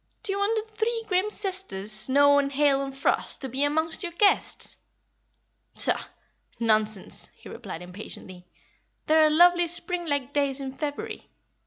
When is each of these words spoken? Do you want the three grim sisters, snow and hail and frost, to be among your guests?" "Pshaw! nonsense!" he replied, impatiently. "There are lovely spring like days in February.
Do 0.23 0.31
you 0.31 0.39
want 0.39 0.65
the 0.65 0.73
three 0.73 1.03
grim 1.07 1.29
sisters, 1.29 1.91
snow 1.91 2.39
and 2.39 2.51
hail 2.51 2.81
and 2.81 2.97
frost, 2.97 3.39
to 3.41 3.49
be 3.49 3.63
among 3.63 3.91
your 4.01 4.11
guests?" 4.13 4.75
"Pshaw! 5.75 6.05
nonsense!" 6.59 7.29
he 7.35 7.49
replied, 7.49 7.83
impatiently. 7.83 8.47
"There 9.05 9.23
are 9.23 9.29
lovely 9.29 9.67
spring 9.67 10.07
like 10.07 10.33
days 10.33 10.59
in 10.59 10.73
February. 10.73 11.29